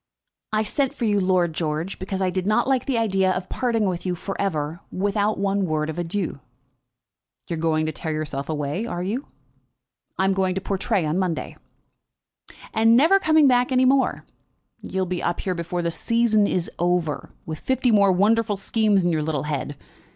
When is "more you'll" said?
13.85-15.05